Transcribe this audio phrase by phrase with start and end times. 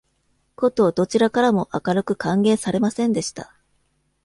[0.55, 3.55] ことどちらからも温かく歓迎されませんでした。